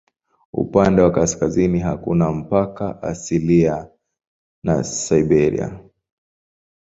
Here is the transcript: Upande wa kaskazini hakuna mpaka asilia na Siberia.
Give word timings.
Upande 0.53 1.01
wa 1.01 1.11
kaskazini 1.11 1.79
hakuna 1.79 2.31
mpaka 2.31 3.03
asilia 3.03 3.87
na 4.63 4.83
Siberia. 4.83 5.79